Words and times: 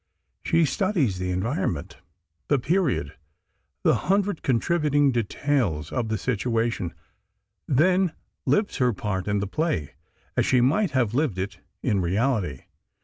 She 0.43 0.65
studies 0.65 1.19
the 1.19 1.29
environment, 1.29 1.97
the 2.47 2.57
period, 2.57 3.15
the 3.83 3.93
hundred 4.09 4.41
contributing 4.41 5.11
details 5.11 5.91
of 5.91 6.09
the 6.09 6.17
situation, 6.17 6.95
then 7.67 8.13
lives 8.47 8.77
her 8.77 8.93
part 8.93 9.27
in 9.27 9.41
the 9.41 9.45
play 9.47 9.93
as 10.35 10.43
she 10.47 10.59
might 10.59 10.89
have 10.89 11.13
lived 11.13 11.37
it 11.37 11.59
in 11.83 12.01
reality. 12.01 12.61